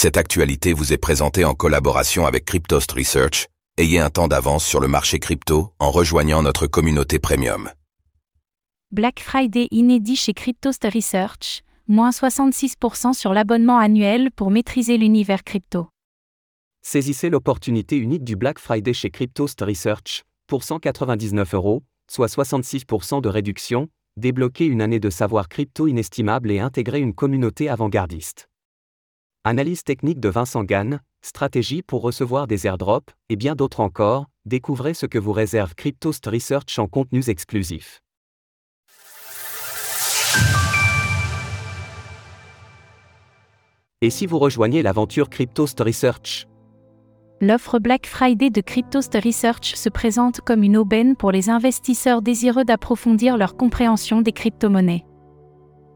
Cette 0.00 0.16
actualité 0.16 0.74
vous 0.74 0.92
est 0.92 0.96
présentée 0.96 1.44
en 1.44 1.54
collaboration 1.54 2.24
avec 2.24 2.44
Cryptost 2.44 2.92
Research. 2.92 3.48
Ayez 3.78 3.98
un 3.98 4.10
temps 4.10 4.28
d'avance 4.28 4.64
sur 4.64 4.78
le 4.78 4.86
marché 4.86 5.18
crypto 5.18 5.72
en 5.80 5.90
rejoignant 5.90 6.40
notre 6.40 6.68
communauté 6.68 7.18
premium. 7.18 7.68
Black 8.92 9.18
Friday 9.18 9.66
inédit 9.72 10.14
chez 10.14 10.34
Cryptost 10.34 10.84
Research, 10.84 11.64
moins 11.88 12.10
66% 12.10 13.12
sur 13.12 13.34
l'abonnement 13.34 13.78
annuel 13.78 14.30
pour 14.30 14.52
maîtriser 14.52 14.98
l'univers 14.98 15.42
crypto. 15.42 15.88
Saisissez 16.80 17.28
l'opportunité 17.28 17.96
unique 17.96 18.22
du 18.22 18.36
Black 18.36 18.60
Friday 18.60 18.92
chez 18.92 19.10
Cryptost 19.10 19.60
Research, 19.62 20.22
pour 20.46 20.62
199 20.62 21.54
euros, 21.54 21.82
soit 22.08 22.32
66% 22.32 23.20
de 23.20 23.28
réduction, 23.28 23.88
débloquer 24.16 24.66
une 24.66 24.80
année 24.80 25.00
de 25.00 25.10
savoir 25.10 25.48
crypto 25.48 25.88
inestimable 25.88 26.52
et 26.52 26.60
intégrer 26.60 27.00
une 27.00 27.14
communauté 27.14 27.68
avant-gardiste. 27.68 28.48
Analyse 29.50 29.82
technique 29.82 30.20
de 30.20 30.28
Vincent 30.28 30.62
Gann, 30.62 31.00
stratégie 31.22 31.80
pour 31.80 32.02
recevoir 32.02 32.46
des 32.46 32.66
airdrops, 32.66 33.14
et 33.30 33.36
bien 33.36 33.54
d'autres 33.54 33.80
encore, 33.80 34.26
découvrez 34.44 34.92
ce 34.92 35.06
que 35.06 35.16
vous 35.16 35.32
réserve 35.32 35.74
Cryptost 35.74 36.26
Research 36.26 36.78
en 36.78 36.86
contenus 36.86 37.28
exclusifs. 37.28 38.02
Et 44.02 44.10
si 44.10 44.26
vous 44.26 44.38
rejoignez 44.38 44.82
l'aventure 44.82 45.30
Cryptost 45.30 45.80
Research? 45.80 46.46
L'offre 47.40 47.78
Black 47.78 48.04
Friday 48.04 48.50
de 48.50 48.60
Cryptost 48.60 49.14
Research 49.14 49.76
se 49.76 49.88
présente 49.88 50.42
comme 50.42 50.62
une 50.62 50.76
aubaine 50.76 51.16
pour 51.16 51.32
les 51.32 51.48
investisseurs 51.48 52.20
désireux 52.20 52.66
d'approfondir 52.66 53.38
leur 53.38 53.56
compréhension 53.56 54.20
des 54.20 54.32
crypto-monnaies. 54.32 55.06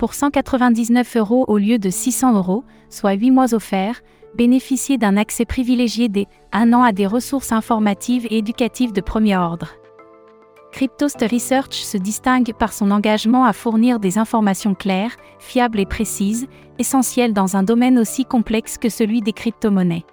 Pour 0.00 0.14
199 0.14 1.16
euros 1.16 1.44
au 1.46 1.58
lieu 1.58 1.78
de 1.78 1.90
600 1.90 2.34
euros, 2.34 2.64
soit 2.88 3.12
8 3.12 3.32
mois 3.32 3.52
offerts, 3.52 4.00
bénéficiez 4.34 4.96
d'un 4.96 5.18
accès 5.18 5.44
privilégié 5.44 6.08
des 6.08 6.26
1 6.52 6.72
an 6.72 6.82
à 6.82 6.92
des 6.92 7.06
ressources 7.06 7.52
informatives 7.52 8.26
et 8.30 8.38
éducatives 8.38 8.94
de 8.94 9.02
premier 9.02 9.36
ordre. 9.36 9.74
Cryptost 10.72 11.20
Research 11.30 11.74
se 11.74 11.98
distingue 11.98 12.54
par 12.54 12.72
son 12.72 12.90
engagement 12.92 13.44
à 13.44 13.52
fournir 13.52 14.00
des 14.00 14.16
informations 14.16 14.74
claires, 14.74 15.16
fiables 15.38 15.80
et 15.80 15.84
précises, 15.84 16.46
essentielles 16.78 17.34
dans 17.34 17.58
un 17.58 17.62
domaine 17.62 17.98
aussi 17.98 18.24
complexe 18.24 18.78
que 18.78 18.88
celui 18.88 19.20
des 19.20 19.34
crypto-monnaies. 19.34 20.06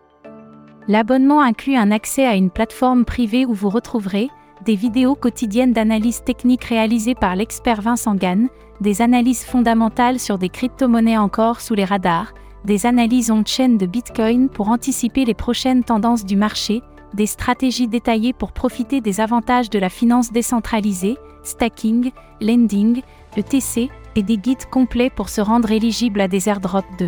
L'abonnement 0.89 1.39
inclut 1.39 1.77
un 1.77 1.91
accès 1.91 2.25
à 2.25 2.35
une 2.35 2.49
plateforme 2.49 3.05
privée 3.05 3.45
où 3.45 3.53
vous 3.53 3.69
retrouverez 3.69 4.27
des 4.67 4.75
vidéos 4.75 5.15
quotidiennes 5.15 5.71
d'analyse 5.71 6.23
technique 6.25 6.65
réalisées 6.65 7.15
par 7.15 7.37
l'expert 7.37 7.81
Vincent 7.81 8.15
Gann, 8.15 8.49
des 8.81 9.01
analyses 9.01 9.45
fondamentales 9.45 10.19
sur 10.19 10.37
des 10.37 10.49
crypto-monnaies 10.49 11.17
encore 11.17 11.61
sous 11.61 11.73
les 11.73 11.85
radars, 11.85 12.33
des 12.65 12.85
analyses 12.85 13.31
on-chain 13.31 13.77
de 13.77 13.85
Bitcoin 13.85 14.49
pour 14.49 14.67
anticiper 14.67 15.23
les 15.23 15.33
prochaines 15.33 15.85
tendances 15.85 16.25
du 16.25 16.35
marché, 16.35 16.81
des 17.13 17.27
stratégies 17.27 17.87
détaillées 17.87 18.33
pour 18.33 18.51
profiter 18.51 18.99
des 18.99 19.21
avantages 19.21 19.69
de 19.69 19.79
la 19.79 19.87
finance 19.87 20.33
décentralisée, 20.33 21.15
stacking, 21.43 22.11
lending, 22.41 23.01
ETC, 23.37 23.89
et 24.17 24.23
des 24.23 24.37
guides 24.37 24.65
complets 24.69 25.09
pour 25.09 25.29
se 25.29 25.39
rendre 25.39 25.71
éligible 25.71 26.19
à 26.19 26.27
des 26.27 26.49
airdrops 26.49 26.97
de 26.99 27.07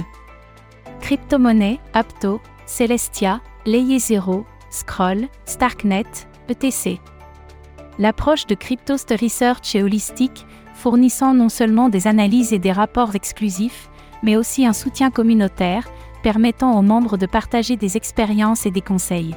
crypto-monnaies, 1.01 1.79
Apto, 1.93 2.39
Celestia, 2.65 3.41
Layer 3.65 3.99
0, 3.99 4.45
Scroll, 4.69 5.27
Starknet, 5.45 6.05
ETC. 6.47 7.01
L'approche 7.99 8.47
de 8.47 8.55
Cryptost 8.55 9.13
Research 9.21 9.75
est 9.75 9.83
holistique, 9.83 10.45
fournissant 10.73 11.33
non 11.33 11.49
seulement 11.49 11.89
des 11.89 12.07
analyses 12.07 12.53
et 12.53 12.59
des 12.59 12.71
rapports 12.71 13.13
exclusifs, 13.13 13.89
mais 14.23 14.37
aussi 14.37 14.65
un 14.65 14.71
soutien 14.71 15.11
communautaire, 15.11 15.85
permettant 16.23 16.79
aux 16.79 16.81
membres 16.81 17.17
de 17.17 17.25
partager 17.25 17.75
des 17.75 17.97
expériences 17.97 18.65
et 18.65 18.71
des 18.71 18.81
conseils. 18.81 19.35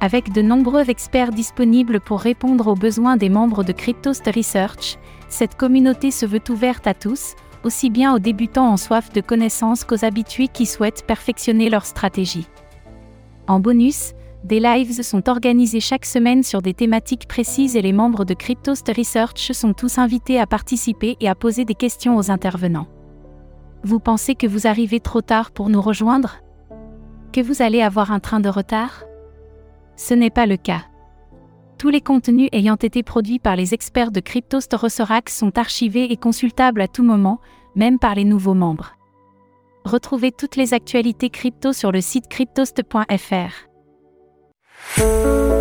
Avec 0.00 0.32
de 0.32 0.40
nombreux 0.40 0.88
experts 0.88 1.30
disponibles 1.30 2.00
pour 2.00 2.20
répondre 2.20 2.68
aux 2.68 2.74
besoins 2.74 3.18
des 3.18 3.28
membres 3.28 3.64
de 3.64 3.72
Cryptost 3.72 4.24
Research, 4.34 4.96
cette 5.28 5.56
communauté 5.56 6.10
se 6.10 6.24
veut 6.24 6.42
ouverte 6.48 6.86
à 6.86 6.94
tous, 6.94 7.34
aussi 7.64 7.90
bien 7.90 8.14
aux 8.14 8.18
débutants 8.18 8.70
en 8.70 8.78
soif 8.78 9.12
de 9.12 9.20
connaissances 9.20 9.84
qu'aux 9.84 10.06
habitués 10.06 10.48
qui 10.48 10.64
souhaitent 10.64 11.04
perfectionner 11.06 11.68
leur 11.68 11.84
stratégie. 11.84 12.46
En 13.46 13.60
bonus, 13.60 14.14
des 14.48 14.60
lives 14.60 15.02
sont 15.02 15.28
organisés 15.28 15.78
chaque 15.78 16.06
semaine 16.06 16.42
sur 16.42 16.62
des 16.62 16.72
thématiques 16.72 17.28
précises 17.28 17.76
et 17.76 17.82
les 17.82 17.92
membres 17.92 18.24
de 18.24 18.32
Cryptost 18.32 18.90
Research 18.96 19.52
sont 19.52 19.74
tous 19.74 19.98
invités 19.98 20.40
à 20.40 20.46
participer 20.46 21.16
et 21.20 21.28
à 21.28 21.34
poser 21.34 21.66
des 21.66 21.74
questions 21.74 22.16
aux 22.16 22.30
intervenants. 22.30 22.88
Vous 23.84 24.00
pensez 24.00 24.34
que 24.34 24.46
vous 24.46 24.66
arrivez 24.66 25.00
trop 25.00 25.20
tard 25.20 25.50
pour 25.50 25.68
nous 25.68 25.82
rejoindre? 25.82 26.36
Que 27.30 27.42
vous 27.42 27.60
allez 27.60 27.82
avoir 27.82 28.10
un 28.10 28.20
train 28.20 28.40
de 28.40 28.48
retard? 28.48 29.04
Ce 29.96 30.14
n'est 30.14 30.30
pas 30.30 30.46
le 30.46 30.56
cas. 30.56 30.82
Tous 31.76 31.90
les 31.90 32.00
contenus 32.00 32.48
ayant 32.52 32.76
été 32.76 33.02
produits 33.02 33.38
par 33.38 33.54
les 33.54 33.74
experts 33.74 34.10
de 34.12 34.20
Cryptost 34.20 34.72
Research 34.72 35.28
sont 35.28 35.58
archivés 35.58 36.10
et 36.10 36.16
consultables 36.16 36.80
à 36.80 36.88
tout 36.88 37.04
moment, 37.04 37.38
même 37.76 37.98
par 37.98 38.14
les 38.14 38.24
nouveaux 38.24 38.54
membres. 38.54 38.94
Retrouvez 39.84 40.32
toutes 40.32 40.56
les 40.56 40.72
actualités 40.72 41.28
crypto 41.28 41.74
sur 41.74 41.92
le 41.92 42.00
site 42.00 42.28
cryptost.fr. 42.28 43.67
Música 44.96 45.57